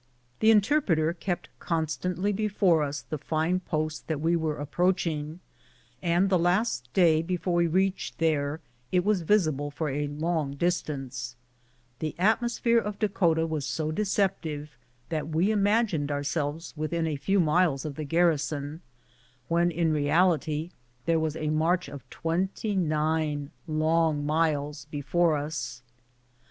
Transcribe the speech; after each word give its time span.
The 0.39 0.49
interpreter 0.49 1.13
kept 1.13 1.49
constantly 1.59 2.33
before 2.33 2.81
us 2.81 3.03
the 3.03 3.19
fine 3.19 3.59
post 3.59 4.07
that 4.07 4.19
we 4.19 4.35
were 4.35 4.57
approaching, 4.57 5.41
and 6.01 6.27
the 6.27 6.39
last 6.39 6.91
day 6.93 7.21
before 7.21 7.53
we 7.53 7.67
reached 7.67 8.17
there 8.17 8.61
it 8.91 9.05
was 9.05 9.21
visible 9.21 9.69
for 9.69 9.89
a 9.89 10.07
long 10.07 10.55
distance. 10.55 11.35
The 11.99 12.15
atmospliere 12.17 12.81
of 12.81 12.97
Dakota 12.97 13.45
was 13.45 13.63
so 13.63 13.91
deceptive 13.91 14.71
that 15.09 15.27
we 15.27 15.49
imag 15.49 15.49
A 15.49 15.51
VISIT 15.51 15.51
TO 15.51 15.51
THE 15.51 15.53
VILLAGE 15.53 15.53
OF 15.53 15.61
"TWO 15.61 15.77
BEARS." 15.77 15.85
65 15.85 16.01
ined 16.07 16.17
ourselves 16.17 16.73
within 16.75 17.05
a 17.05 17.15
few 17.15 17.39
miles 17.39 17.85
of 17.85 17.93
tlie 17.93 18.07
garrison, 18.07 18.81
when, 19.49 19.69
in 19.69 19.93
reality, 19.93 20.71
there 21.05 21.19
was 21.19 21.35
a 21.35 21.51
march 21.51 21.87
of 21.87 22.09
twenty 22.09 22.75
nine 22.75 23.51
long 23.67 24.25
miles 24.25 24.85
before 24.85 25.37
iis. 25.37 25.83